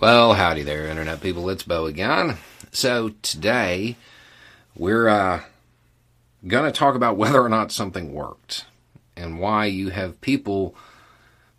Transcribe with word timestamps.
Well, 0.00 0.34
howdy 0.34 0.62
there, 0.62 0.86
Internet 0.86 1.20
people. 1.20 1.50
It's 1.50 1.64
Beau 1.64 1.86
again. 1.86 2.36
So, 2.70 3.14
today 3.20 3.96
we're 4.76 5.08
uh, 5.08 5.40
going 6.46 6.66
to 6.66 6.78
talk 6.78 6.94
about 6.94 7.16
whether 7.16 7.42
or 7.42 7.48
not 7.48 7.72
something 7.72 8.14
worked 8.14 8.64
and 9.16 9.40
why 9.40 9.64
you 9.64 9.90
have 9.90 10.20
people 10.20 10.76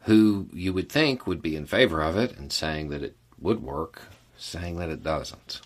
who 0.04 0.48
you 0.54 0.72
would 0.72 0.90
think 0.90 1.28
would 1.28 1.42
be 1.42 1.58
in 1.58 1.66
favor 1.66 2.02
of 2.02 2.16
it 2.16 2.38
and 2.38 2.54
saying 2.54 2.88
that 2.92 3.04
it 3.04 3.18
would 3.42 3.62
work, 3.62 4.04
saying 4.38 4.78
that 4.78 4.88
it 4.88 5.04
doesn't. 5.04 5.60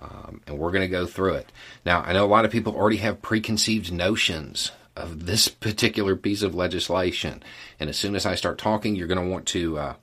Um, 0.00 0.42
and 0.46 0.58
we're 0.58 0.70
going 0.70 0.82
to 0.82 0.86
go 0.86 1.06
through 1.06 1.36
it. 1.36 1.50
Now, 1.86 2.02
I 2.02 2.12
know 2.12 2.26
a 2.26 2.28
lot 2.28 2.44
of 2.44 2.50
people 2.50 2.76
already 2.76 2.98
have 2.98 3.22
preconceived 3.22 3.90
notions 3.90 4.70
of 4.94 5.24
this 5.24 5.48
particular 5.68 6.14
piece 6.14 6.42
of 6.42 6.54
legislation. 6.54 7.42
And 7.80 7.88
as 7.88 7.96
soon 7.96 8.16
as 8.16 8.26
I 8.26 8.34
start 8.34 8.58
talking, 8.58 8.96
you're 8.96 9.08
going 9.08 9.24
to 9.24 9.32
want 9.32 9.46
to. 9.46 9.78
Uh, 9.78 9.94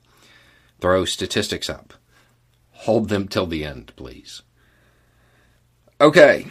throw 0.80 1.04
statistics 1.04 1.68
up. 1.68 1.94
Hold 2.72 3.08
them 3.08 3.28
till 3.28 3.46
the 3.46 3.64
end, 3.64 3.92
please. 3.96 4.42
Okay, 6.00 6.46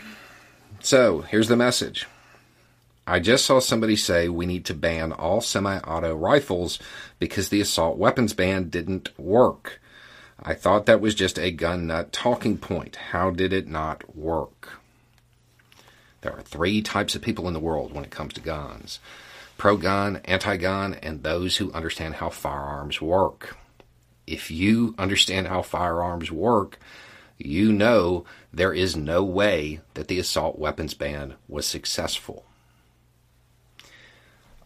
so 0.79 1.21
here's 1.21 1.47
the 1.47 1.55
message. 1.55 2.07
I 3.07 3.19
just 3.19 3.45
saw 3.45 3.59
somebody 3.59 3.95
say 3.95 4.29
we 4.29 4.45
need 4.45 4.65
to 4.65 4.75
ban 4.75 5.11
all 5.11 5.41
semi 5.41 5.79
auto 5.79 6.15
rifles 6.15 6.77
because 7.17 7.49
the 7.49 7.61
assault 7.61 7.97
weapons 7.97 8.33
ban 8.33 8.69
didn't 8.69 9.17
work. 9.17 9.81
I 10.41 10.53
thought 10.53 10.85
that 10.85 11.01
was 11.01 11.15
just 11.15 11.39
a 11.39 11.51
gun 11.51 11.87
nut 11.87 12.13
talking 12.13 12.57
point. 12.57 12.95
How 12.95 13.31
did 13.31 13.51
it 13.51 13.67
not 13.67 14.15
work? 14.15 14.79
There 16.21 16.33
are 16.33 16.41
three 16.41 16.81
types 16.81 17.15
of 17.15 17.21
people 17.21 17.47
in 17.47 17.53
the 17.53 17.59
world 17.59 17.93
when 17.93 18.03
it 18.03 18.11
comes 18.11 18.33
to 18.33 18.41
guns 18.41 18.99
pro 19.59 19.77
gun, 19.77 20.21
anti 20.25 20.57
gun, 20.57 20.95
and 20.95 21.21
those 21.21 21.57
who 21.57 21.71
understand 21.73 22.15
how 22.15 22.29
firearms 22.29 22.99
work 22.99 23.57
if 24.29 24.51
you 24.51 24.93
understand 24.97 25.47
how 25.47 25.61
firearms 25.61 26.31
work, 26.31 26.79
you 27.37 27.73
know 27.73 28.25
there 28.53 28.73
is 28.73 28.95
no 28.95 29.23
way 29.23 29.81
that 29.95 30.07
the 30.07 30.19
assault 30.19 30.59
weapons 30.59 30.93
ban 30.93 31.35
was 31.47 31.65
successful. 31.65 32.45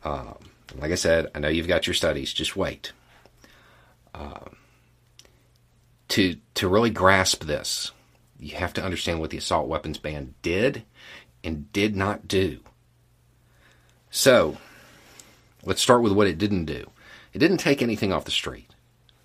Um, 0.04 0.38
like 0.76 0.92
I 0.92 0.96
said, 0.96 1.32
I 1.34 1.40
know 1.40 1.48
you've 1.48 1.68
got 1.68 1.88
your 1.88 1.94
studies. 1.94 2.34
Just 2.34 2.58
wait. 2.58 2.92
Um, 4.14 4.58
to 6.10 6.36
to 6.56 6.68
really 6.68 6.90
grasp 6.90 7.46
this, 7.46 7.92
you 8.40 8.56
have 8.56 8.74
to 8.74 8.84
understand 8.84 9.20
what 9.20 9.30
the 9.30 9.38
assault 9.38 9.68
weapons 9.68 9.98
ban 9.98 10.36
did 10.42 10.84
and 11.44 11.72
did 11.72 11.96
not 11.96 12.28
do. 12.28 12.60
So, 14.10 14.58
let's 15.64 15.82
start 15.82 16.04
with 16.04 16.14
what 16.14 16.28
it 16.28 16.38
didn't 16.38 16.66
do. 16.66 16.92
It 17.34 17.40
didn't 17.40 17.58
take 17.58 17.82
anything 17.82 18.14
off 18.14 18.26
the 18.26 18.32
street. 18.32 18.73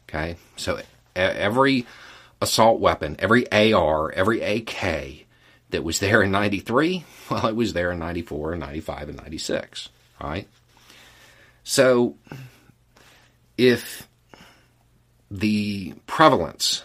Okay, 0.08 0.36
so 0.56 0.80
every 1.14 1.86
assault 2.40 2.80
weapon, 2.80 3.16
every 3.18 3.50
AR, 3.52 4.10
every 4.12 4.40
AK 4.40 5.26
that 5.70 5.84
was 5.84 5.98
there 5.98 6.22
in 6.22 6.30
93, 6.30 7.04
well, 7.30 7.46
it 7.46 7.56
was 7.56 7.72
there 7.72 7.92
in 7.92 7.98
94 7.98 8.52
and 8.52 8.60
95 8.60 9.08
and 9.10 9.18
96, 9.18 9.90
right? 10.22 10.48
So 11.62 12.16
if 13.58 14.08
the 15.30 15.94
prevalence 16.06 16.84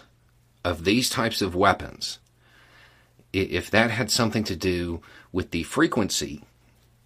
of 0.64 0.84
these 0.84 1.08
types 1.08 1.40
of 1.40 1.54
weapons, 1.54 2.18
if 3.32 3.70
that 3.70 3.90
had 3.90 4.10
something 4.10 4.44
to 4.44 4.56
do 4.56 5.00
with 5.32 5.50
the 5.50 5.62
frequency 5.62 6.42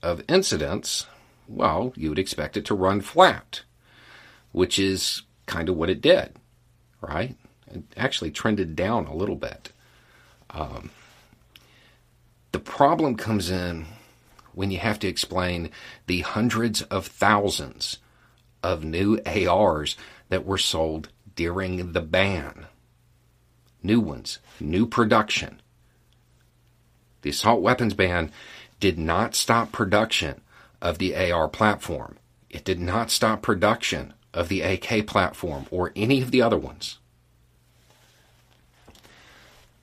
of 0.03 0.25
incidents, 0.29 1.07
well, 1.47 1.93
you 1.97 2.09
would 2.09 2.19
expect 2.19 2.57
it 2.57 2.65
to 2.67 2.75
run 2.75 3.01
flat, 3.01 3.63
which 4.53 4.79
is 4.79 5.23
kind 5.49 5.69
of 5.69 5.77
what 5.77 5.91
it 5.91 6.01
did, 6.01 6.35
right? 7.01 7.35
It 7.67 7.83
actually 7.97 8.31
trended 8.31 8.77
down 8.77 9.07
a 9.07 9.17
little 9.17 9.35
bit. 9.35 9.73
Um, 10.51 10.91
the 12.53 12.61
problem 12.61 13.17
comes 13.17 13.51
in 13.51 13.87
when 14.53 14.71
you 14.71 14.79
have 14.79 14.99
to 15.01 15.09
explain 15.09 15.71
the 16.07 16.21
hundreds 16.21 16.83
of 16.83 17.07
thousands 17.07 17.99
of 18.63 18.85
new 18.85 19.21
ARs 19.27 19.97
that 20.29 20.45
were 20.47 20.59
sold 20.59 21.09
during 21.35 21.93
the 21.93 22.01
ban. 22.01 22.67
New 23.83 24.01
ones, 24.01 24.39
new 24.61 24.87
production. 24.87 25.61
The 27.23 27.31
assault 27.31 27.63
weapons 27.63 27.95
ban 27.95 28.31
did 28.81 28.99
not 28.99 29.35
stop 29.35 29.73
production 29.73 30.41
of 30.81 30.99
the 30.99 31.15
AR 31.15 31.49
platform. 31.49 32.17
It 32.51 32.65
did 32.65 32.81
not 32.81 33.11
stop 33.11 33.43
production 33.43 34.15
of 34.39 34.49
the 34.49 34.63
AK 34.63 35.07
platform 35.07 35.67
or 35.71 35.93
any 35.97 36.23
of 36.23 36.31
the 36.31 36.41
other 36.41 36.57
ones. 36.57 36.99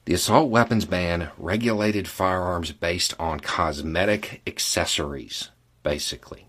The 0.05 0.13
assault 0.13 0.49
weapons 0.49 0.85
ban 0.85 1.29
regulated 1.37 2.07
firearms 2.07 2.71
based 2.71 3.13
on 3.19 3.41
cosmetic 3.41 4.41
accessories, 4.47 5.49
basically. 5.83 6.47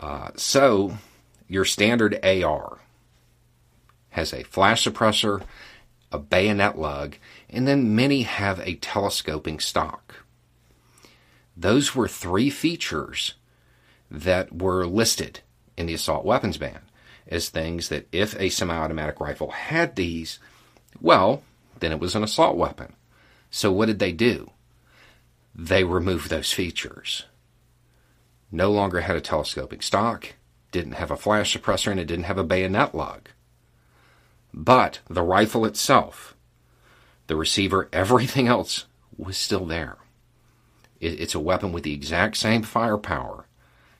Uh, 0.00 0.30
so, 0.34 0.98
your 1.46 1.64
standard 1.64 2.18
AR 2.24 2.78
has 4.10 4.32
a 4.32 4.42
flash 4.42 4.84
suppressor, 4.84 5.42
a 6.10 6.18
bayonet 6.18 6.78
lug, 6.78 7.16
and 7.48 7.68
then 7.68 7.94
many 7.94 8.22
have 8.22 8.58
a 8.60 8.74
telescoping 8.76 9.60
stock. 9.60 10.24
Those 11.56 11.94
were 11.94 12.08
three 12.08 12.50
features 12.50 13.34
that 14.10 14.56
were 14.56 14.84
listed 14.86 15.40
in 15.80 15.86
the 15.86 15.94
assault 15.94 16.24
weapons 16.24 16.58
ban 16.58 16.80
as 17.26 17.48
things 17.48 17.88
that 17.88 18.06
if 18.12 18.38
a 18.38 18.50
semi 18.50 18.76
automatic 18.76 19.18
rifle 19.18 19.50
had 19.50 19.96
these, 19.96 20.38
well, 21.00 21.42
then 21.80 21.92
it 21.92 21.98
was 21.98 22.14
an 22.14 22.22
assault 22.22 22.56
weapon. 22.56 22.92
So 23.50 23.72
what 23.72 23.86
did 23.86 23.98
they 23.98 24.12
do? 24.12 24.50
They 25.54 25.82
removed 25.84 26.30
those 26.30 26.52
features. 26.52 27.24
No 28.52 28.70
longer 28.70 29.00
had 29.00 29.16
a 29.16 29.20
telescoping 29.20 29.80
stock, 29.80 30.34
didn't 30.72 30.92
have 30.92 31.10
a 31.10 31.16
flash 31.16 31.56
suppressor, 31.56 31.90
and 31.90 31.98
it 31.98 32.06
didn't 32.06 32.24
have 32.24 32.38
a 32.38 32.44
bayonet 32.44 32.94
lug. 32.94 33.28
But 34.52 35.00
the 35.08 35.22
rifle 35.22 35.64
itself, 35.64 36.36
the 37.26 37.36
receiver, 37.36 37.88
everything 37.92 38.48
else 38.48 38.86
was 39.16 39.36
still 39.36 39.66
there. 39.66 39.96
It's 41.00 41.34
a 41.34 41.40
weapon 41.40 41.72
with 41.72 41.84
the 41.84 41.94
exact 41.94 42.36
same 42.36 42.62
firepower, 42.62 43.46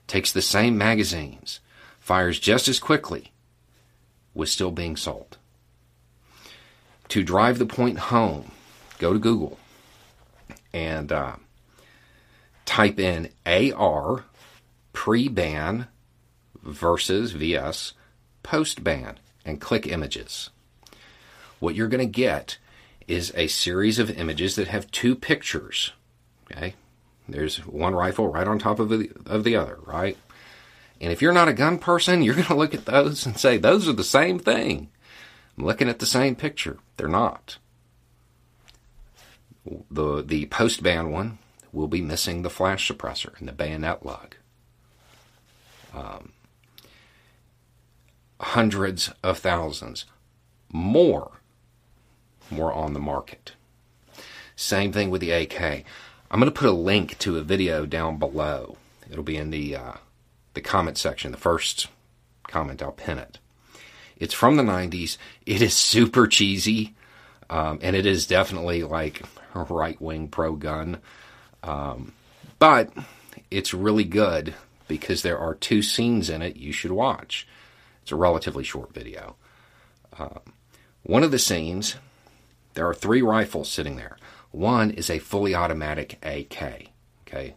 takes 0.05 0.31
the 0.31 0.41
same 0.41 0.77
magazines, 0.77 1.59
fires 2.01 2.39
just 2.39 2.67
as 2.67 2.79
quickly, 2.79 3.31
was 4.33 4.51
still 4.51 4.71
being 4.71 4.97
sold. 4.97 5.37
To 7.09 7.23
drive 7.23 7.59
the 7.59 7.65
point 7.65 7.99
home, 7.99 8.51
go 8.99 9.13
to 9.13 9.19
Google 9.19 9.57
and 10.73 11.11
uh, 11.11 11.35
type 12.65 12.99
in 12.99 13.29
AR 13.45 14.25
pre 14.93 15.27
ban 15.27 15.87
versus 16.63 17.31
VS 17.31 17.93
post 18.43 18.83
ban 18.83 19.19
and 19.45 19.61
click 19.61 19.87
images. 19.87 20.49
What 21.59 21.75
you're 21.75 21.87
going 21.87 22.05
to 22.05 22.11
get 22.11 22.57
is 23.07 23.31
a 23.35 23.47
series 23.47 23.99
of 23.99 24.09
images 24.09 24.55
that 24.55 24.67
have 24.67 24.89
two 24.91 25.15
pictures. 25.15 25.91
Okay, 26.51 26.75
there's 27.27 27.57
one 27.65 27.93
rifle 27.93 28.27
right 28.27 28.47
on 28.47 28.59
top 28.59 28.79
of 28.79 28.89
the, 28.89 29.11
of 29.25 29.43
the 29.43 29.55
other, 29.55 29.79
right? 29.85 30.17
And 31.01 31.11
if 31.11 31.21
you're 31.21 31.33
not 31.33 31.47
a 31.47 31.53
gun 31.53 31.79
person, 31.79 32.21
you're 32.21 32.35
going 32.35 32.47
to 32.47 32.55
look 32.55 32.75
at 32.75 32.85
those 32.85 33.25
and 33.25 33.37
say, 33.37 33.57
those 33.57 33.89
are 33.89 33.93
the 33.93 34.03
same 34.03 34.37
thing. 34.37 34.89
I'm 35.57 35.65
looking 35.65 35.89
at 35.89 35.99
the 35.99 36.05
same 36.05 36.35
picture. 36.35 36.77
They're 36.95 37.07
not. 37.07 37.57
The, 39.89 40.21
the 40.21 40.45
post 40.45 40.81
ban 40.83 41.11
one 41.11 41.39
will 41.73 41.87
be 41.87 42.01
missing 42.01 42.43
the 42.43 42.49
flash 42.49 42.89
suppressor 42.89 43.37
and 43.39 43.47
the 43.47 43.51
bayonet 43.53 44.05
lug. 44.05 44.35
Um, 45.93 46.33
hundreds 48.39 49.11
of 49.23 49.39
thousands 49.39 50.05
more 50.71 51.41
more 52.49 52.73
on 52.73 52.93
the 52.93 52.99
market. 52.99 53.53
Same 54.55 54.91
thing 54.91 55.09
with 55.09 55.21
the 55.21 55.31
AK. 55.31 55.61
I'm 56.29 56.39
going 56.39 56.51
to 56.51 56.59
put 56.59 56.69
a 56.69 56.73
link 56.73 57.17
to 57.19 57.37
a 57.37 57.41
video 57.41 57.85
down 57.85 58.17
below. 58.17 58.77
It'll 59.09 59.23
be 59.23 59.37
in 59.37 59.51
the 59.51 59.75
uh, 59.75 59.93
the 60.53 60.61
comment 60.61 60.97
section, 60.97 61.31
the 61.31 61.37
first 61.37 61.87
comment, 62.47 62.81
I'll 62.81 62.91
pin 62.91 63.17
it. 63.17 63.39
It's 64.17 64.33
from 64.33 64.55
the 64.55 64.63
90s. 64.63 65.17
It 65.45 65.61
is 65.61 65.73
super 65.73 66.27
cheesy, 66.27 66.95
um, 67.49 67.79
and 67.81 67.95
it 67.95 68.05
is 68.05 68.27
definitely 68.27 68.83
like 68.83 69.23
right 69.53 69.99
wing 70.01 70.27
pro 70.27 70.53
gun. 70.53 70.99
Um, 71.63 72.13
but 72.59 72.91
it's 73.49 73.73
really 73.73 74.03
good 74.03 74.53
because 74.87 75.21
there 75.21 75.39
are 75.39 75.55
two 75.55 75.81
scenes 75.81 76.29
in 76.29 76.41
it 76.41 76.55
you 76.55 76.71
should 76.71 76.91
watch. 76.91 77.47
It's 78.03 78.11
a 78.11 78.15
relatively 78.15 78.63
short 78.63 78.93
video. 78.93 79.35
Um, 80.17 80.39
one 81.03 81.23
of 81.23 81.31
the 81.31 81.39
scenes, 81.39 81.95
there 82.73 82.87
are 82.87 82.93
three 82.93 83.21
rifles 83.21 83.71
sitting 83.71 83.95
there. 83.95 84.17
One 84.51 84.91
is 84.91 85.09
a 85.09 85.19
fully 85.19 85.55
automatic 85.55 86.19
AK. 86.23 86.89
Okay, 87.27 87.55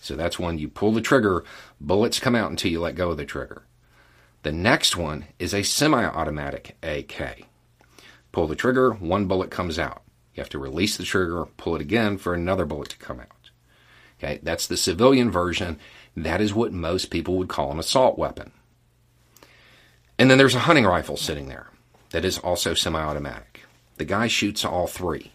so 0.00 0.16
that's 0.16 0.38
when 0.38 0.58
you 0.58 0.68
pull 0.68 0.92
the 0.92 1.02
trigger, 1.02 1.44
bullets 1.80 2.18
come 2.18 2.34
out 2.34 2.50
until 2.50 2.70
you 2.70 2.80
let 2.80 2.94
go 2.94 3.10
of 3.10 3.18
the 3.18 3.24
trigger. 3.26 3.62
The 4.42 4.52
next 4.52 4.96
one 4.96 5.26
is 5.38 5.52
a 5.52 5.62
semi 5.62 6.02
automatic 6.02 6.76
AK. 6.82 7.44
Pull 8.32 8.46
the 8.46 8.56
trigger, 8.56 8.92
one 8.92 9.26
bullet 9.26 9.50
comes 9.50 9.78
out. 9.78 10.02
You 10.34 10.40
have 10.40 10.48
to 10.50 10.58
release 10.58 10.96
the 10.96 11.04
trigger, 11.04 11.44
pull 11.58 11.74
it 11.76 11.82
again 11.82 12.16
for 12.16 12.32
another 12.32 12.64
bullet 12.64 12.88
to 12.90 12.96
come 12.96 13.20
out. 13.20 13.50
Okay, 14.18 14.40
that's 14.42 14.66
the 14.66 14.76
civilian 14.76 15.30
version. 15.30 15.78
That 16.16 16.40
is 16.40 16.54
what 16.54 16.72
most 16.72 17.10
people 17.10 17.36
would 17.36 17.48
call 17.48 17.70
an 17.70 17.78
assault 17.78 18.18
weapon. 18.18 18.52
And 20.18 20.30
then 20.30 20.38
there's 20.38 20.54
a 20.54 20.60
hunting 20.60 20.86
rifle 20.86 21.16
sitting 21.16 21.48
there 21.48 21.68
that 22.10 22.24
is 22.24 22.38
also 22.38 22.72
semi 22.72 23.00
automatic. 23.00 23.60
The 23.96 24.04
guy 24.06 24.28
shoots 24.28 24.64
all 24.64 24.86
three. 24.86 25.32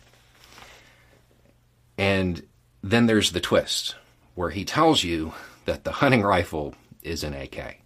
And 1.98 2.44
then 2.82 3.06
there's 3.06 3.32
the 3.32 3.40
twist 3.40 3.96
where 4.36 4.52
he 4.52 4.66
tells 4.66 5.04
you 5.04 5.34
that 5.66 5.84
the 5.84 5.94
hunting 5.94 6.22
rifle 6.22 6.76
is 7.02 7.24
an 7.24 7.34
AK. 7.34 7.82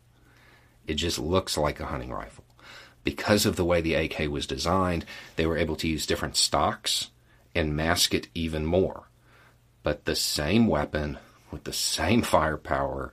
It 0.87 0.95
just 0.95 1.19
looks 1.19 1.57
like 1.57 1.79
a 1.79 1.85
hunting 1.85 2.11
rifle. 2.11 2.43
Because 3.03 3.45
of 3.45 3.55
the 3.55 3.65
way 3.65 3.79
the 3.79 3.93
AK 3.93 4.29
was 4.29 4.47
designed, 4.47 5.05
they 5.35 5.45
were 5.45 5.57
able 5.57 5.75
to 5.77 5.87
use 5.87 6.05
different 6.05 6.35
stocks 6.35 7.11
and 7.55 7.75
mask 7.75 8.13
it 8.13 8.27
even 8.33 8.65
more. 8.65 9.07
But 9.83 10.05
the 10.05 10.15
same 10.15 10.67
weapon 10.67 11.17
with 11.51 11.63
the 11.63 11.73
same 11.73 12.21
firepower, 12.21 13.11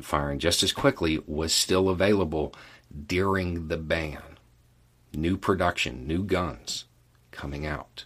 firing 0.00 0.38
just 0.38 0.62
as 0.62 0.72
quickly, 0.72 1.20
was 1.26 1.52
still 1.52 1.88
available 1.88 2.54
during 3.06 3.68
the 3.68 3.76
ban. 3.76 4.22
New 5.12 5.36
production, 5.36 6.06
new 6.06 6.22
guns 6.22 6.84
coming 7.30 7.66
out. 7.66 8.04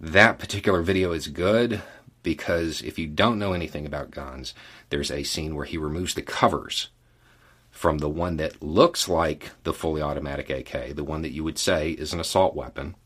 That 0.00 0.38
particular 0.38 0.82
video 0.82 1.12
is 1.12 1.28
good 1.28 1.82
because 2.24 2.82
if 2.82 2.98
you 2.98 3.06
don't 3.06 3.38
know 3.38 3.52
anything 3.52 3.86
about 3.86 4.10
guns, 4.10 4.54
there's 4.90 5.12
a 5.12 5.22
scene 5.22 5.54
where 5.54 5.66
he 5.66 5.78
removes 5.78 6.14
the 6.14 6.22
covers 6.22 6.88
from 7.70 7.98
the 7.98 8.08
one 8.08 8.36
that 8.38 8.62
looks 8.62 9.08
like 9.08 9.50
the 9.62 9.72
fully 9.72 10.00
automatic 10.02 10.50
AK, 10.50 10.96
the 10.96 11.04
one 11.04 11.22
that 11.22 11.32
you 11.32 11.44
would 11.44 11.58
say 11.58 11.90
is 11.90 12.12
an 12.12 12.20
assault 12.20 12.56
weapon, 12.56 12.96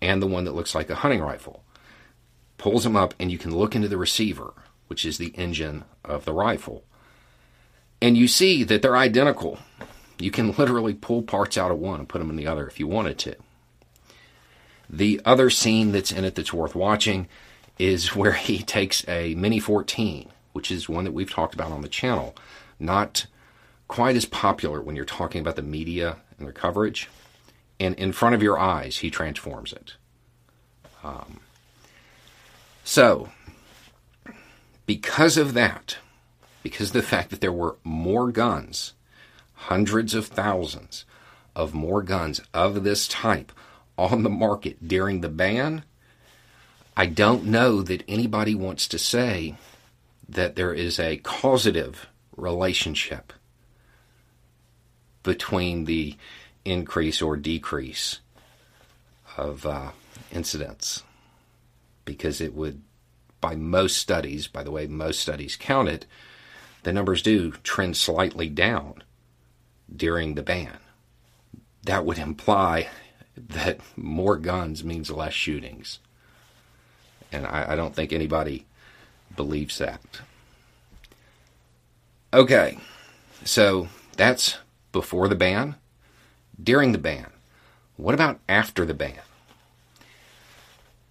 and 0.00 0.20
the 0.20 0.26
one 0.26 0.44
that 0.44 0.54
looks 0.54 0.74
like 0.74 0.90
a 0.90 0.96
hunting 0.96 1.20
rifle. 1.20 1.64
Pulls 2.58 2.84
them 2.84 2.96
up, 2.96 3.14
and 3.18 3.32
you 3.32 3.38
can 3.38 3.56
look 3.56 3.74
into 3.74 3.88
the 3.88 3.96
receiver, 3.96 4.54
which 4.86 5.04
is 5.04 5.18
the 5.18 5.32
engine 5.36 5.84
of 6.04 6.24
the 6.24 6.32
rifle. 6.32 6.84
And 8.00 8.18
you 8.18 8.28
see 8.28 8.64
that 8.64 8.82
they're 8.82 8.96
identical. 8.96 9.60
You 10.18 10.30
can 10.30 10.52
literally 10.58 10.94
pull 10.94 11.22
parts 11.22 11.56
out 11.56 11.70
of 11.70 11.78
one 11.78 12.00
and 12.00 12.08
put 12.08 12.18
them 12.18 12.30
in 12.30 12.36
the 12.36 12.46
other 12.46 12.66
if 12.66 12.78
you 12.78 12.86
wanted 12.86 13.18
to. 13.20 13.36
The 14.90 15.20
other 15.24 15.48
scene 15.48 15.92
that's 15.92 16.12
in 16.12 16.24
it 16.24 16.34
that's 16.34 16.52
worth 16.52 16.74
watching 16.74 17.28
is 17.82 18.14
where 18.16 18.32
he 18.32 18.58
takes 18.62 19.06
a 19.08 19.34
Mini 19.34 19.58
14, 19.58 20.28
which 20.52 20.70
is 20.70 20.88
one 20.88 21.04
that 21.04 21.12
we've 21.12 21.30
talked 21.30 21.54
about 21.54 21.72
on 21.72 21.82
the 21.82 21.88
channel, 21.88 22.34
not 22.78 23.26
quite 23.88 24.16
as 24.16 24.24
popular 24.24 24.80
when 24.80 24.96
you're 24.96 25.04
talking 25.04 25.40
about 25.40 25.56
the 25.56 25.62
media 25.62 26.16
and 26.38 26.46
their 26.46 26.52
coverage. 26.52 27.08
And 27.80 27.94
in 27.96 28.12
front 28.12 28.34
of 28.34 28.42
your 28.42 28.58
eyes, 28.58 28.98
he 28.98 29.10
transforms 29.10 29.72
it. 29.72 29.94
Um, 31.02 31.40
so, 32.84 33.30
because 34.86 35.36
of 35.36 35.54
that, 35.54 35.98
because 36.62 36.88
of 36.88 36.94
the 36.94 37.02
fact 37.02 37.30
that 37.30 37.40
there 37.40 37.52
were 37.52 37.76
more 37.82 38.30
guns, 38.30 38.92
hundreds 39.54 40.14
of 40.14 40.26
thousands 40.26 41.04
of 41.56 41.74
more 41.74 42.02
guns 42.02 42.40
of 42.54 42.84
this 42.84 43.08
type 43.08 43.52
on 43.98 44.22
the 44.22 44.30
market 44.30 44.86
during 44.86 45.20
the 45.20 45.28
ban, 45.28 45.84
I 46.96 47.06
don't 47.06 47.44
know 47.44 47.82
that 47.82 48.04
anybody 48.06 48.54
wants 48.54 48.86
to 48.88 48.98
say 48.98 49.56
that 50.28 50.56
there 50.56 50.74
is 50.74 50.98
a 51.00 51.16
causative 51.18 52.06
relationship 52.36 53.32
between 55.22 55.84
the 55.84 56.16
increase 56.64 57.22
or 57.22 57.36
decrease 57.36 58.20
of 59.36 59.64
uh, 59.64 59.90
incidents 60.30 61.02
because 62.04 62.40
it 62.40 62.54
would, 62.54 62.82
by 63.40 63.54
most 63.54 63.96
studies, 63.96 64.46
by 64.46 64.62
the 64.62 64.70
way 64.70 64.86
most 64.86 65.20
studies 65.20 65.56
count 65.56 65.88
it, 65.88 66.06
the 66.82 66.92
numbers 66.92 67.22
do 67.22 67.52
trend 67.62 67.96
slightly 67.96 68.48
down 68.48 69.02
during 69.94 70.34
the 70.34 70.42
ban. 70.42 70.78
That 71.84 72.04
would 72.04 72.18
imply 72.18 72.88
that 73.36 73.80
more 73.96 74.36
guns 74.36 74.84
means 74.84 75.10
less 75.10 75.32
shootings. 75.32 76.00
And 77.32 77.46
I, 77.46 77.72
I 77.72 77.76
don't 77.76 77.94
think 77.94 78.12
anybody 78.12 78.66
believes 79.34 79.78
that. 79.78 80.00
Okay, 82.34 82.78
so 83.44 83.88
that's 84.16 84.58
before 84.92 85.28
the 85.28 85.34
ban, 85.34 85.76
during 86.62 86.92
the 86.92 86.98
ban. 86.98 87.30
What 87.96 88.14
about 88.14 88.40
after 88.48 88.84
the 88.84 88.94
ban? 88.94 89.20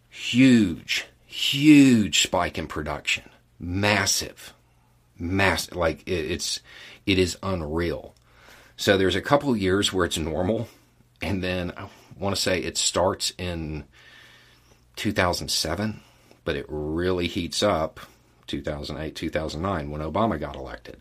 Huge, 0.09 1.05
huge 1.25 2.23
spike 2.23 2.57
in 2.57 2.67
production. 2.67 3.29
Massive. 3.59 4.53
Massive. 5.17 5.75
Like 5.75 6.01
it, 6.07 6.31
it's, 6.31 6.59
it 7.05 7.19
is 7.19 7.37
unreal. 7.43 8.15
So 8.75 8.97
there's 8.97 9.15
a 9.15 9.21
couple 9.21 9.55
years 9.55 9.93
where 9.93 10.05
it's 10.05 10.17
normal. 10.17 10.67
And 11.21 11.43
then 11.43 11.71
I 11.77 11.87
want 12.17 12.35
to 12.35 12.41
say 12.41 12.59
it 12.59 12.77
starts 12.77 13.31
in 13.37 13.83
2007, 14.95 16.01
but 16.43 16.55
it 16.55 16.65
really 16.67 17.27
heats 17.27 17.61
up 17.63 17.99
2008, 18.47 19.15
2009 19.15 19.89
when 19.89 20.01
Obama 20.01 20.39
got 20.39 20.55
elected. 20.55 20.97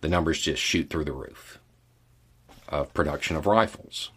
The 0.00 0.08
numbers 0.08 0.40
just 0.40 0.62
shoot 0.62 0.90
through 0.90 1.04
the 1.04 1.12
roof 1.12 1.58
of 2.68 2.92
production 2.94 3.36
of 3.36 3.46
rifles. 3.46 4.10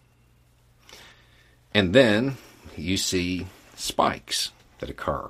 And 1.74 1.94
then 1.94 2.38
you 2.78 2.98
see 2.98 3.48
spikes 3.76 4.52
that 4.80 4.90
occur 4.90 5.30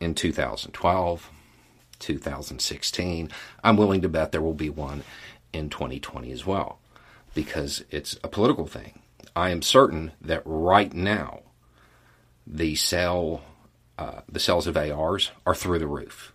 in 0.00 0.14
2012, 0.14 1.30
2016. 1.98 3.30
I'm 3.62 3.76
willing 3.76 4.02
to 4.02 4.08
bet 4.08 4.32
there 4.32 4.40
will 4.40 4.54
be 4.54 4.70
one 4.70 5.02
in 5.52 5.68
2020 5.68 6.32
as 6.32 6.46
well 6.46 6.78
because 7.34 7.84
it's 7.90 8.18
a 8.22 8.28
political 8.28 8.66
thing. 8.66 9.00
I 9.34 9.50
am 9.50 9.62
certain 9.62 10.12
that 10.20 10.42
right 10.44 10.92
now 10.92 11.40
the 12.46 12.74
sale 12.74 13.42
uh, 14.02 14.22
the 14.28 14.40
sales 14.40 14.66
of 14.66 14.76
ARs 14.76 15.30
are 15.46 15.54
through 15.54 15.78
the 15.78 15.86
roof. 15.86 16.32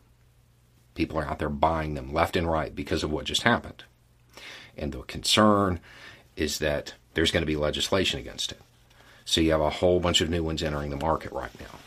People 0.96 1.19
are 1.19 1.25
out 1.25 1.40
there 1.40 1.50
buying 1.50 1.96
them 1.96 2.14
left 2.14 2.38
and 2.38 2.50
right 2.50 2.74
because 2.74 3.04
of 3.04 3.12
what 3.12 3.25
just 3.25 3.44
happened. 3.44 3.84
And 4.78 4.94
the 4.94 5.02
concern 5.02 5.81
is 6.38 6.60
that 6.60 6.94
there's 7.13 7.32
going 7.32 7.41
to 7.41 7.48
be 7.48 7.58
legislation 7.58 8.20
against 8.20 8.53
it. 8.53 8.62
So 9.25 9.41
you 9.41 9.51
have 9.51 9.62
a 9.62 9.70
whole 9.70 10.00
bunch 10.00 10.22
of 10.22 10.30
new 10.30 10.44
ones 10.44 10.63
entering 10.63 10.91
the 10.91 10.96
market 10.96 11.34
right 11.34 11.51
now. 11.60 11.80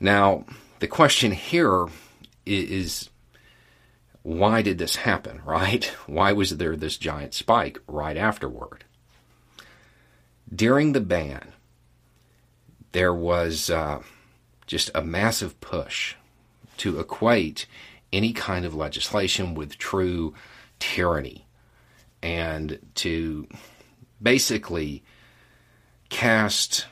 Now, 0.00 0.44
the 0.80 0.88
question 0.88 1.30
here 1.30 1.86
is 2.44 3.08
why 4.22 4.60
did 4.60 4.78
this 4.78 4.96
happen, 4.96 5.40
right? 5.46 5.84
Why 6.06 6.32
was 6.32 6.56
there 6.56 6.74
this 6.74 6.96
giant 6.96 7.32
spike 7.32 7.78
right 7.86 8.16
afterward? 8.16 8.84
During 10.52 10.92
the 10.92 11.00
ban, 11.00 11.52
there 12.92 13.14
was 13.14 13.70
uh, 13.70 14.02
just 14.66 14.90
a 14.94 15.02
massive 15.02 15.60
push 15.60 16.14
to 16.78 16.98
equate 16.98 17.66
any 18.12 18.32
kind 18.32 18.64
of 18.64 18.74
legislation 18.74 19.54
with 19.54 19.78
true 19.78 20.34
tyranny 20.78 21.46
and 22.22 22.78
to 22.94 23.46
basically 24.20 25.02
cast 26.08 26.86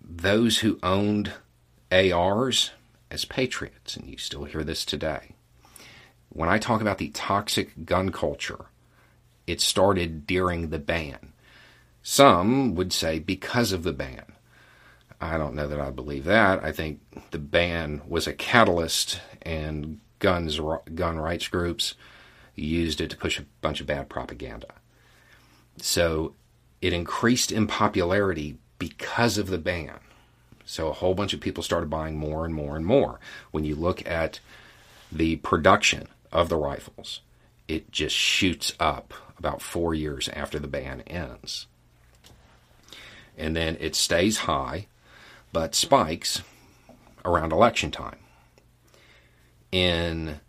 those 0.00 0.58
who 0.58 0.78
owned 0.82 1.32
ARs 1.90 2.70
as 3.10 3.24
patriots. 3.24 3.96
And 3.96 4.08
you 4.08 4.18
still 4.18 4.44
hear 4.44 4.62
this 4.62 4.84
today. 4.84 5.32
When 6.28 6.48
I 6.48 6.58
talk 6.58 6.80
about 6.80 6.98
the 6.98 7.08
toxic 7.10 7.84
gun 7.84 8.10
culture, 8.10 8.66
it 9.46 9.60
started 9.60 10.26
during 10.26 10.68
the 10.68 10.78
ban. 10.78 11.32
Some 12.02 12.74
would 12.74 12.92
say 12.92 13.18
because 13.18 13.72
of 13.72 13.82
the 13.82 13.92
ban. 13.92 14.35
I 15.20 15.38
don't 15.38 15.54
know 15.54 15.66
that 15.66 15.80
I 15.80 15.90
believe 15.90 16.24
that. 16.24 16.62
I 16.62 16.72
think 16.72 17.00
the 17.30 17.38
ban 17.38 18.02
was 18.06 18.26
a 18.26 18.32
catalyst, 18.32 19.20
and 19.42 20.00
guns 20.18 20.60
gun 20.94 21.18
rights 21.18 21.48
groups 21.48 21.94
used 22.54 23.00
it 23.00 23.10
to 23.10 23.16
push 23.16 23.38
a 23.38 23.44
bunch 23.60 23.80
of 23.80 23.86
bad 23.86 24.08
propaganda. 24.08 24.74
So 25.78 26.34
it 26.80 26.92
increased 26.92 27.52
in 27.52 27.66
popularity 27.66 28.56
because 28.78 29.38
of 29.38 29.48
the 29.48 29.58
ban. 29.58 29.98
So 30.64 30.88
a 30.88 30.94
whole 30.94 31.14
bunch 31.14 31.32
of 31.32 31.40
people 31.40 31.62
started 31.62 31.90
buying 31.90 32.16
more 32.16 32.44
and 32.44 32.54
more 32.54 32.76
and 32.76 32.84
more. 32.84 33.20
When 33.50 33.64
you 33.64 33.76
look 33.76 34.06
at 34.06 34.40
the 35.12 35.36
production 35.36 36.08
of 36.32 36.48
the 36.48 36.56
rifles, 36.56 37.20
it 37.68 37.90
just 37.92 38.16
shoots 38.16 38.72
up 38.80 39.14
about 39.38 39.62
four 39.62 39.94
years 39.94 40.28
after 40.30 40.58
the 40.58 40.66
ban 40.66 41.02
ends. 41.06 41.66
And 43.38 43.54
then 43.54 43.76
it 43.80 43.94
stays 43.94 44.38
high, 44.38 44.86
but 45.56 45.74
spikes 45.74 46.42
around 47.24 47.50
election 47.50 47.90
time. 47.90 48.18
In 49.72 50.40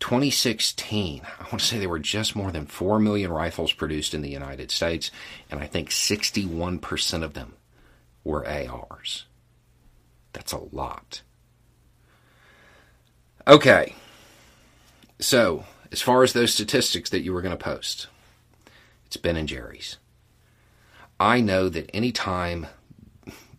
2016, 0.00 1.22
I 1.24 1.42
want 1.44 1.60
to 1.60 1.64
say 1.64 1.78
there 1.78 1.88
were 1.88 2.00
just 2.00 2.34
more 2.34 2.50
than 2.50 2.66
4 2.66 2.98
million 2.98 3.30
rifles 3.30 3.72
produced 3.72 4.14
in 4.14 4.20
the 4.20 4.28
United 4.28 4.72
States, 4.72 5.12
and 5.48 5.60
I 5.60 5.68
think 5.68 5.90
61% 5.90 7.22
of 7.22 7.34
them 7.34 7.54
were 8.24 8.44
ARs. 8.48 9.26
That's 10.32 10.50
a 10.50 10.58
lot. 10.72 11.22
Okay. 13.46 13.94
So, 15.20 15.66
as 15.92 16.02
far 16.02 16.24
as 16.24 16.32
those 16.32 16.52
statistics 16.52 17.10
that 17.10 17.22
you 17.22 17.32
were 17.32 17.42
going 17.42 17.56
to 17.56 17.64
post, 17.64 18.08
it's 19.06 19.16
Ben 19.16 19.36
and 19.36 19.46
Jerry's. 19.46 19.98
I 21.20 21.40
know 21.40 21.68
that 21.68 21.94
anytime 21.94 22.66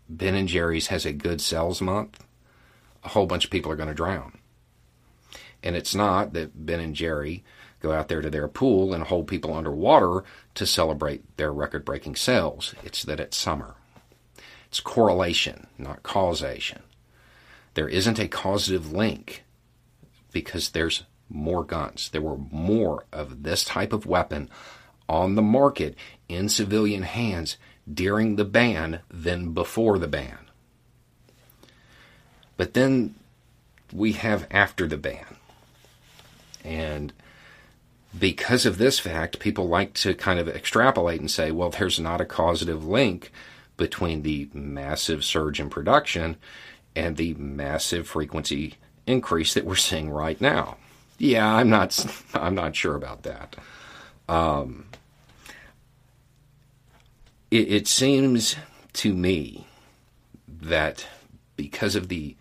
Ben 0.10 0.36
and 0.36 0.48
Jerry's 0.48 0.88
has 0.88 1.06
a 1.06 1.14
good 1.14 1.40
sales 1.40 1.82
month, 1.82 2.24
a 3.04 3.10
whole 3.10 3.28
bunch 3.28 3.46
of 3.46 3.52
people 3.52 3.72
are 3.72 3.76
going 3.78 3.90
to 3.90 3.96
drown. 3.96 4.40
And 5.62 5.76
it's 5.76 5.94
not 5.94 6.34
that 6.34 6.66
Ben 6.66 6.80
and 6.80 6.96
Jerry 6.96 7.44
go 7.80 7.92
out 7.92 8.08
there 8.08 8.22
to 8.22 8.30
their 8.30 8.48
pool 8.48 8.94
and 8.94 9.04
hold 9.04 9.28
people 9.28 9.54
underwater 9.54 10.24
to 10.56 10.66
celebrate 10.66 11.38
their 11.38 11.54
record 11.54 11.86
breaking 11.86 12.16
sales. 12.16 12.74
It's 12.84 13.04
that 13.04 13.20
it's 13.20 13.38
summer. 13.38 13.76
It's 14.68 14.80
correlation, 14.80 15.68
not 15.78 16.04
causation. 16.04 16.82
There 17.74 17.88
isn't 17.88 18.20
a 18.20 18.28
causative 18.28 18.92
link 18.92 19.44
because 20.32 20.70
there's 20.70 21.04
more 21.30 21.64
guns. 21.64 22.10
There 22.10 22.22
were 22.22 22.38
more 22.38 23.06
of 23.12 23.44
this 23.44 23.64
type 23.64 23.94
of 23.94 24.06
weapon 24.06 24.50
on 25.10 25.36
the 25.36 25.42
market 25.42 25.96
in 26.30 26.48
civilian 26.48 27.04
hands 27.04 27.58
during 27.92 28.36
the 28.36 28.46
ban 28.46 29.00
than 29.10 29.54
before 29.54 29.98
the 29.98 30.08
ban. 30.08 30.38
But 32.56 32.74
then 32.74 33.16
we 33.92 34.14
have 34.14 34.48
after 34.52 34.88
the 34.88 34.98
ban. 34.98 35.38
And 36.64 37.14
because 38.18 38.66
of 38.66 38.78
this 38.78 39.00
fact, 39.00 39.40
people 39.40 39.68
like 39.68 39.94
to 39.96 40.14
kind 40.14 40.40
of 40.40 40.48
extrapolate 40.48 41.20
and 41.20 41.32
say, 41.32 41.52
well, 41.52 41.70
there's 41.70 42.00
not 42.00 42.22
a 42.22 42.26
causative 42.26 42.86
link 42.86 43.32
between 43.78 44.24
the 44.24 44.50
massive 44.54 45.24
surge 45.24 45.60
in 45.60 45.70
production 45.70 46.36
and 46.96 47.18
the 47.18 47.34
massive 47.36 48.08
frequency 48.08 48.76
increase 49.08 49.54
that 49.54 49.66
we're 49.66 49.76
seeing 49.76 50.10
right 50.10 50.40
now. 50.40 50.78
Yeah, 51.18 51.48
I'm 51.48 51.70
not. 51.70 52.06
I'm 52.34 52.56
not 52.56 52.76
sure 52.76 52.96
about 52.96 53.24
that. 53.24 53.56
Um, 54.28 54.86
it, 57.52 57.72
it 57.72 57.88
seems 57.88 58.56
to 58.94 59.14
me 59.14 59.68
that 60.48 61.08
because 61.56 61.96
of 61.96 62.10
the 62.10 62.36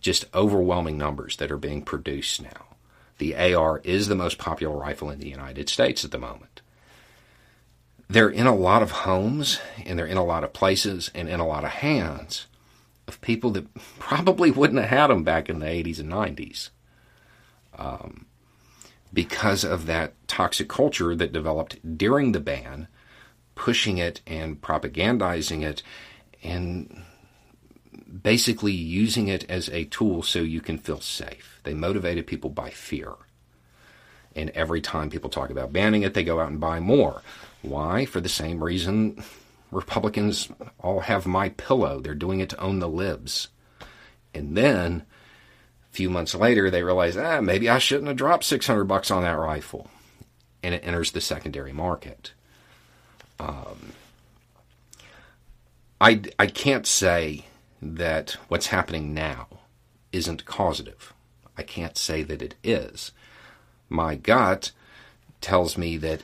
just 0.00 0.24
overwhelming 0.34 0.96
numbers 0.96 1.36
that 1.36 1.50
are 1.50 1.58
being 1.58 1.82
produced 1.82 2.42
now, 2.42 2.76
the 3.18 3.36
AR 3.36 3.80
is 3.84 4.08
the 4.08 4.14
most 4.14 4.38
popular 4.38 4.76
rifle 4.76 5.10
in 5.10 5.18
the 5.18 5.28
United 5.28 5.68
States 5.68 6.04
at 6.04 6.10
the 6.10 6.18
moment. 6.18 6.62
They're 8.08 8.28
in 8.28 8.46
a 8.46 8.54
lot 8.54 8.82
of 8.82 8.90
homes 8.90 9.60
and 9.84 9.98
they're 9.98 10.06
in 10.06 10.16
a 10.16 10.24
lot 10.24 10.44
of 10.44 10.52
places 10.52 11.10
and 11.14 11.28
in 11.28 11.40
a 11.40 11.46
lot 11.46 11.64
of 11.64 11.70
hands 11.70 12.46
of 13.06 13.20
people 13.20 13.50
that 13.50 13.66
probably 13.98 14.50
wouldn't 14.50 14.80
have 14.80 14.88
had 14.88 15.06
them 15.08 15.24
back 15.24 15.48
in 15.48 15.58
the 15.58 15.66
80s 15.66 15.98
and 15.98 16.10
90s. 16.10 16.70
Um, 17.76 18.26
because 19.12 19.64
of 19.64 19.86
that 19.86 20.14
toxic 20.26 20.68
culture 20.68 21.14
that 21.14 21.32
developed 21.32 21.98
during 21.98 22.32
the 22.32 22.40
ban, 22.40 22.88
pushing 23.58 23.98
it 23.98 24.22
and 24.26 24.62
propagandizing 24.62 25.62
it 25.62 25.82
and 26.42 27.02
basically 28.22 28.72
using 28.72 29.26
it 29.28 29.44
as 29.50 29.68
a 29.70 29.84
tool 29.86 30.22
so 30.22 30.38
you 30.38 30.60
can 30.60 30.78
feel 30.78 31.00
safe. 31.00 31.60
They 31.64 31.74
motivated 31.74 32.26
people 32.26 32.50
by 32.50 32.70
fear. 32.70 33.14
And 34.36 34.50
every 34.50 34.80
time 34.80 35.10
people 35.10 35.28
talk 35.28 35.50
about 35.50 35.72
banning 35.72 36.02
it, 36.02 36.14
they 36.14 36.22
go 36.22 36.40
out 36.40 36.50
and 36.50 36.60
buy 36.60 36.78
more. 36.78 37.22
Why? 37.60 38.06
For 38.06 38.20
the 38.20 38.28
same 38.28 38.62
reason 38.62 39.22
Republicans 39.72 40.48
all 40.78 41.00
have 41.00 41.24
MyPillow. 41.24 42.02
They're 42.02 42.14
doing 42.14 42.40
it 42.40 42.50
to 42.50 42.60
own 42.60 42.78
the 42.78 42.88
libs. 42.88 43.48
And 44.32 44.56
then 44.56 45.02
a 45.90 45.94
few 45.94 46.08
months 46.08 46.34
later 46.34 46.70
they 46.70 46.84
realize, 46.84 47.16
ah, 47.16 47.40
maybe 47.40 47.68
I 47.68 47.78
shouldn't 47.78 48.08
have 48.08 48.16
dropped 48.16 48.44
600 48.44 48.84
bucks 48.84 49.10
on 49.10 49.24
that 49.24 49.32
rifle. 49.32 49.90
And 50.62 50.74
it 50.74 50.84
enters 50.84 51.10
the 51.10 51.20
secondary 51.20 51.72
market. 51.72 52.32
Um, 53.38 53.92
I, 56.00 56.22
I 56.38 56.46
can't 56.46 56.86
say 56.86 57.46
that 57.80 58.36
what's 58.48 58.68
happening 58.68 59.14
now 59.14 59.46
isn't 60.12 60.44
causative. 60.44 61.12
I 61.56 61.62
can't 61.62 61.96
say 61.96 62.22
that 62.22 62.42
it 62.42 62.54
is. 62.62 63.12
My 63.88 64.14
gut 64.14 64.72
tells 65.40 65.76
me 65.76 65.96
that 65.98 66.22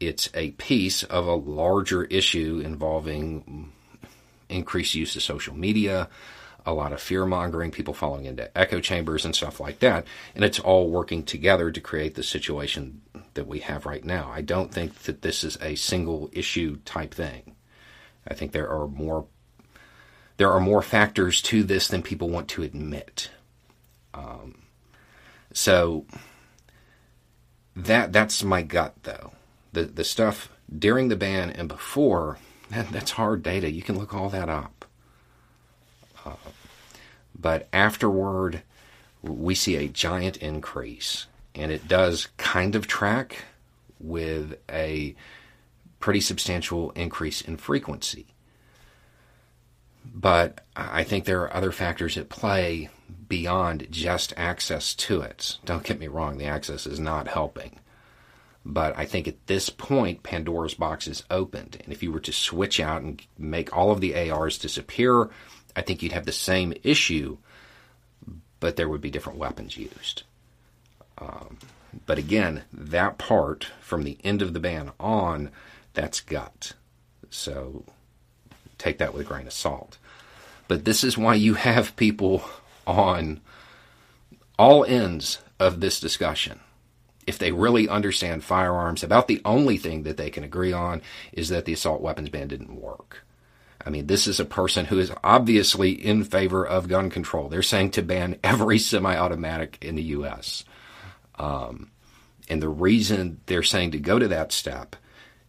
it's 0.00 0.28
a 0.34 0.50
piece 0.52 1.02
of 1.04 1.26
a 1.26 1.34
larger 1.34 2.04
issue 2.04 2.60
involving 2.64 3.72
increased 4.48 4.94
use 4.94 5.16
of 5.16 5.22
social 5.22 5.54
media, 5.54 6.08
a 6.66 6.72
lot 6.72 6.92
of 6.92 7.00
fear 7.00 7.26
mongering, 7.26 7.70
people 7.70 7.94
falling 7.94 8.24
into 8.24 8.56
echo 8.56 8.80
chambers 8.80 9.24
and 9.24 9.34
stuff 9.34 9.60
like 9.60 9.80
that. 9.80 10.06
And 10.34 10.44
it's 10.44 10.60
all 10.60 10.90
working 10.90 11.22
together 11.22 11.70
to 11.70 11.80
create 11.80 12.14
the 12.14 12.22
situation 12.22 13.02
that 13.34 13.46
we 13.46 13.60
have 13.60 13.86
right 13.86 14.04
now. 14.04 14.30
I 14.32 14.40
don't 14.40 14.72
think 14.72 14.94
that 15.00 15.22
this 15.22 15.44
is 15.44 15.58
a 15.60 15.74
single 15.74 16.30
issue 16.32 16.78
type 16.84 17.12
thing. 17.14 17.54
I 18.26 18.34
think 18.34 18.52
there 18.52 18.70
are 18.70 18.86
more 18.86 19.26
there 20.36 20.50
are 20.50 20.60
more 20.60 20.82
factors 20.82 21.40
to 21.42 21.62
this 21.62 21.86
than 21.88 22.02
people 22.02 22.28
want 22.28 22.48
to 22.48 22.64
admit. 22.64 23.30
Um, 24.12 24.62
so 25.52 26.06
that 27.76 28.12
that's 28.12 28.42
my 28.42 28.62
gut 28.62 28.94
though. 29.02 29.32
The 29.72 29.84
the 29.84 30.04
stuff 30.04 30.48
during 30.76 31.08
the 31.08 31.16
ban 31.16 31.50
and 31.50 31.68
before 31.68 32.38
that, 32.70 32.88
that's 32.92 33.12
hard 33.12 33.42
data. 33.42 33.70
You 33.70 33.82
can 33.82 33.98
look 33.98 34.14
all 34.14 34.30
that 34.30 34.48
up. 34.48 34.84
Uh, 36.24 36.34
but 37.38 37.68
afterward, 37.72 38.62
we 39.22 39.54
see 39.54 39.76
a 39.76 39.88
giant 39.88 40.36
increase, 40.38 41.26
and 41.54 41.72
it 41.72 41.88
does 41.88 42.28
kind 42.36 42.74
of 42.74 42.86
track 42.86 43.44
with 43.98 44.58
a 44.70 45.14
pretty 45.98 46.20
substantial 46.20 46.90
increase 46.90 47.40
in 47.40 47.56
frequency. 47.56 48.26
But 50.04 50.60
I 50.76 51.02
think 51.02 51.24
there 51.24 51.42
are 51.42 51.56
other 51.56 51.72
factors 51.72 52.18
at 52.18 52.28
play 52.28 52.90
beyond 53.28 53.86
just 53.90 54.34
access 54.36 54.94
to 54.94 55.22
it. 55.22 55.58
Don't 55.64 55.82
get 55.82 55.98
me 55.98 56.08
wrong, 56.08 56.36
the 56.36 56.44
access 56.44 56.86
is 56.86 57.00
not 57.00 57.28
helping. 57.28 57.80
But 58.66 58.96
I 58.96 59.04
think 59.04 59.28
at 59.28 59.46
this 59.46 59.68
point, 59.70 60.22
Pandora's 60.22 60.74
box 60.74 61.06
is 61.06 61.24
opened. 61.30 61.78
And 61.84 61.92
if 61.92 62.02
you 62.02 62.12
were 62.12 62.20
to 62.20 62.32
switch 62.32 62.80
out 62.80 63.02
and 63.02 63.22
make 63.38 63.74
all 63.76 63.90
of 63.90 64.00
the 64.00 64.30
ARs 64.30 64.58
disappear, 64.58 65.30
I 65.76 65.82
think 65.82 66.02
you'd 66.02 66.12
have 66.12 66.26
the 66.26 66.32
same 66.32 66.74
issue, 66.82 67.38
but 68.60 68.76
there 68.76 68.88
would 68.88 69.00
be 69.00 69.10
different 69.10 69.38
weapons 69.38 69.76
used. 69.76 70.22
Um, 71.18 71.58
but 72.06 72.18
again, 72.18 72.64
that 72.72 73.18
part 73.18 73.64
from 73.80 74.02
the 74.02 74.18
end 74.24 74.42
of 74.42 74.52
the 74.52 74.60
ban 74.60 74.92
on, 74.98 75.50
that's 75.94 76.20
gut. 76.20 76.72
So 77.30 77.84
take 78.78 78.98
that 78.98 79.12
with 79.12 79.26
a 79.26 79.28
grain 79.28 79.46
of 79.46 79.52
salt. 79.52 79.98
But 80.68 80.84
this 80.84 81.04
is 81.04 81.18
why 81.18 81.34
you 81.34 81.54
have 81.54 81.96
people 81.96 82.44
on 82.86 83.40
all 84.58 84.84
ends 84.84 85.38
of 85.58 85.80
this 85.80 86.00
discussion. 86.00 86.60
If 87.26 87.38
they 87.38 87.52
really 87.52 87.88
understand 87.88 88.44
firearms, 88.44 89.02
about 89.02 89.28
the 89.28 89.40
only 89.44 89.78
thing 89.78 90.02
that 90.02 90.16
they 90.16 90.30
can 90.30 90.44
agree 90.44 90.72
on 90.72 91.00
is 91.32 91.48
that 91.48 91.64
the 91.64 91.72
assault 91.72 92.02
weapons 92.02 92.28
ban 92.28 92.48
didn't 92.48 92.80
work. 92.80 93.24
I 93.86 93.90
mean, 93.90 94.06
this 94.06 94.26
is 94.26 94.40
a 94.40 94.44
person 94.44 94.86
who 94.86 94.98
is 94.98 95.12
obviously 95.22 95.92
in 95.92 96.24
favor 96.24 96.66
of 96.66 96.88
gun 96.88 97.10
control. 97.10 97.48
They're 97.48 97.62
saying 97.62 97.90
to 97.92 98.02
ban 98.02 98.38
every 98.44 98.78
semi 98.78 99.16
automatic 99.16 99.78
in 99.80 99.94
the 99.94 100.02
U.S. 100.02 100.64
Um, 101.38 101.90
and 102.48 102.62
the 102.62 102.68
reason 102.68 103.40
they're 103.46 103.62
saying 103.62 103.90
to 103.92 103.98
go 103.98 104.18
to 104.18 104.28
that 104.28 104.52
step 104.52 104.96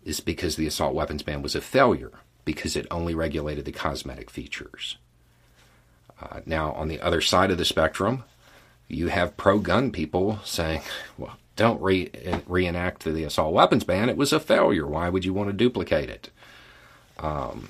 is 0.04 0.20
because 0.20 0.56
the 0.56 0.68
assault 0.68 0.94
weapons 0.94 1.24
ban 1.24 1.42
was 1.42 1.56
a 1.56 1.62
failure 1.62 2.12
because 2.44 2.75
it 2.75 2.86
only 2.92 3.15
regulated 3.15 3.65
the 3.65 3.72
cosmetic 3.72 4.30
features. 4.30 4.98
Uh, 6.22 6.42
now, 6.46 6.72
on 6.74 6.88
the 6.88 7.01
other 7.01 7.22
side 7.22 7.51
of 7.51 7.58
the 7.58 7.65
spectrum, 7.65 8.24
you 8.88 9.08
have 9.08 9.36
pro 9.36 9.60
gun 9.60 9.92
people 9.92 10.39
saying, 10.44 10.82
well, 11.18 11.38
don't 11.56 11.82
re- 11.82 12.12
reenact 12.48 13.04
the 13.04 13.24
assault 13.24 13.54
weapons 13.54 13.84
ban. 13.84 14.10
It 14.10 14.18
was 14.18 14.34
a 14.34 14.39
failure. 14.39 14.86
Why 14.86 15.10
would 15.10 15.25
you 15.25 15.34
want 15.34 15.50
to 15.50 15.54
duplicate 15.54 16.10
it? 16.10 16.30
Um, 17.18 17.70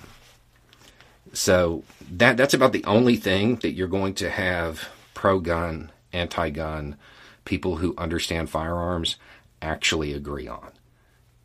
so 1.36 1.84
that 2.12 2.38
that's 2.38 2.54
about 2.54 2.72
the 2.72 2.84
only 2.86 3.16
thing 3.16 3.58
that 3.58 3.72
you're 3.72 3.88
going 3.88 4.14
to 4.16 4.30
have 4.30 4.90
pro 5.14 5.40
gun, 5.40 5.92
anti 6.14 6.50
gun 6.50 6.98
people 7.46 7.78
who 7.78 7.94
understand 7.98 8.50
firearms 8.50 9.18
actually 9.62 10.14
agree 10.14 10.48
on 10.48 10.72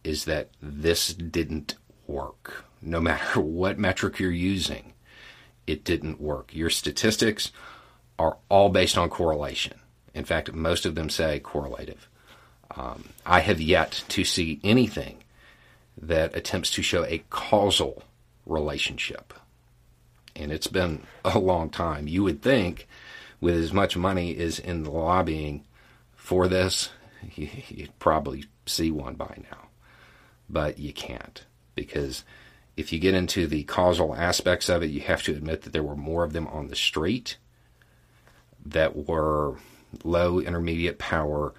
is 0.02 0.24
that 0.24 0.48
this 0.62 1.12
didn't 1.12 1.74
work 2.06 2.64
no 2.82 3.00
matter 3.00 3.40
what 3.40 3.78
metric 3.78 4.18
you're 4.18 4.30
using, 4.30 4.92
it 5.66 5.84
didn't 5.84 6.20
work. 6.20 6.54
Your 6.54 6.70
statistics 6.70 7.52
are 8.18 8.36
all 8.48 8.68
based 8.68 8.98
on 8.98 9.08
correlation. 9.08 9.78
In 10.14 10.24
fact, 10.24 10.52
most 10.52 10.84
of 10.84 10.94
them 10.94 11.08
say 11.08 11.40
correlative. 11.40 12.08
Um, 12.76 13.10
I 13.24 13.40
have 13.40 13.60
yet 13.60 14.04
to 14.08 14.24
see 14.24 14.60
anything 14.62 15.22
that 16.00 16.34
attempts 16.36 16.70
to 16.72 16.82
show 16.82 17.04
a 17.04 17.22
causal 17.30 18.02
relationship. 18.46 19.32
And 20.36 20.52
it's 20.52 20.66
been 20.66 21.02
a 21.24 21.38
long 21.38 21.70
time. 21.70 22.08
You 22.08 22.22
would 22.24 22.42
think, 22.42 22.86
with 23.40 23.56
as 23.56 23.72
much 23.72 23.96
money 23.96 24.36
as 24.36 24.58
in 24.58 24.84
the 24.84 24.90
lobbying 24.90 25.64
for 26.14 26.48
this, 26.48 26.90
you'd 27.34 27.98
probably 27.98 28.44
see 28.66 28.90
one 28.90 29.14
by 29.14 29.42
now. 29.50 29.68
But 30.48 30.78
you 30.78 30.92
can't 30.92 31.44
because 31.74 32.24
if 32.76 32.92
you 32.92 32.98
get 32.98 33.14
into 33.14 33.46
the 33.46 33.64
causal 33.64 34.14
aspects 34.14 34.68
of 34.68 34.82
it, 34.82 34.90
you 34.90 35.00
have 35.00 35.22
to 35.24 35.32
admit 35.32 35.62
that 35.62 35.72
there 35.72 35.82
were 35.82 35.96
more 35.96 36.24
of 36.24 36.32
them 36.32 36.46
on 36.48 36.68
the 36.68 36.76
street 36.76 37.36
that 38.64 39.08
were 39.08 39.56
low 40.04 40.40
intermediate 40.40 40.98
power 40.98 41.52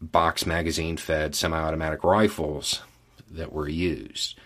box 0.00 0.46
magazine 0.46 0.96
fed 0.96 1.34
semi 1.34 1.56
automatic 1.56 2.04
rifles 2.04 2.82
that 3.30 3.52
were 3.52 3.68
used. 3.68 4.38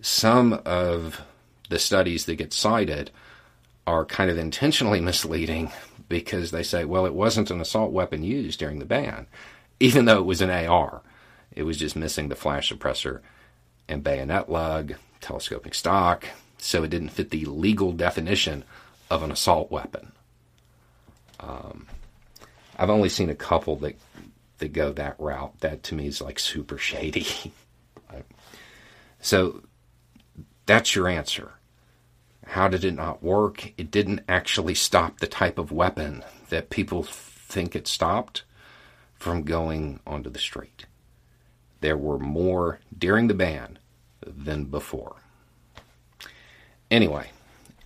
Some 0.00 0.60
of 0.64 1.22
the 1.68 1.78
studies 1.78 2.24
that 2.26 2.36
get 2.36 2.52
cited 2.52 3.10
are 3.86 4.04
kind 4.04 4.30
of 4.30 4.38
intentionally 4.38 5.00
misleading 5.10 5.70
because 6.08 6.50
they 6.50 6.62
say, 6.62 6.84
well, 6.84 7.06
it 7.06 7.14
wasn't 7.14 7.50
an 7.50 7.60
assault 7.60 7.92
weapon 7.92 8.22
used 8.22 8.58
during 8.58 8.78
the 8.78 8.84
ban, 8.84 9.26
even 9.80 10.04
though 10.04 10.18
it 10.18 10.26
was 10.26 10.40
an 10.40 10.50
AR. 10.50 11.02
It 11.52 11.64
was 11.64 11.78
just 11.78 11.96
missing 11.96 12.28
the 12.28 12.36
flash 12.36 12.70
suppressor 12.72 13.20
and 13.88 14.04
bayonet 14.04 14.50
lug, 14.50 14.94
telescoping 15.20 15.72
stock, 15.72 16.26
so 16.58 16.82
it 16.82 16.90
didn't 16.90 17.10
fit 17.10 17.30
the 17.30 17.44
legal 17.46 17.92
definition 17.92 18.64
of 19.10 19.22
an 19.22 19.30
assault 19.30 19.70
weapon. 19.70 20.12
Um, 21.40 21.86
I've 22.76 22.90
only 22.90 23.08
seen 23.08 23.30
a 23.30 23.34
couple 23.34 23.76
that 23.76 23.96
that 24.58 24.72
go 24.72 24.92
that 24.92 25.16
route. 25.18 25.60
That 25.60 25.82
to 25.84 25.94
me 25.94 26.06
is 26.06 26.20
like 26.20 26.38
super 26.38 26.78
shady. 26.78 27.26
so 29.20 29.62
that's 30.66 30.94
your 30.94 31.08
answer. 31.08 31.52
How 32.46 32.68
did 32.68 32.84
it 32.84 32.94
not 32.94 33.22
work? 33.22 33.72
It 33.76 33.90
didn't 33.90 34.22
actually 34.28 34.74
stop 34.74 35.18
the 35.18 35.26
type 35.26 35.58
of 35.58 35.72
weapon 35.72 36.24
that 36.48 36.70
people 36.70 37.02
think 37.02 37.74
it 37.74 37.88
stopped 37.88 38.44
from 39.14 39.42
going 39.42 40.00
onto 40.06 40.30
the 40.30 40.38
street. 40.38 40.86
There 41.80 41.96
were 41.96 42.18
more 42.18 42.80
during 42.96 43.28
the 43.28 43.34
ban 43.34 43.78
than 44.24 44.64
before. 44.64 45.16
Anyway, 46.90 47.30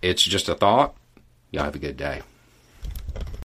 it's 0.01 0.23
just 0.23 0.47
a 0.47 0.55
thought. 0.55 0.95
Y'all 1.51 1.63
have 1.63 1.75
a 1.75 1.79
good 1.79 1.97
day. 1.97 2.21